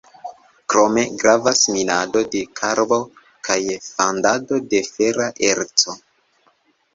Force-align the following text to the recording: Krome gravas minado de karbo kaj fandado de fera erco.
Krome 0.73 1.01
gravas 1.23 1.59
minado 1.75 2.23
de 2.35 2.41
karbo 2.61 2.99
kaj 3.49 3.59
fandado 3.89 4.59
de 4.73 4.81
fera 4.89 5.29
erco. 5.53 5.97